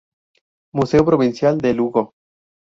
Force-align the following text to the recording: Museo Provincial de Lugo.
Museo 0.73 1.05
Provincial 1.05 1.59
de 1.59 1.75
Lugo. 1.75 2.15